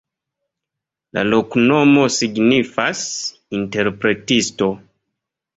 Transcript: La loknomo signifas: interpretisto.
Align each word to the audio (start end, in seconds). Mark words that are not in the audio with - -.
La 1.17 1.23
loknomo 1.33 2.07
signifas: 2.15 3.05
interpretisto. 3.61 4.73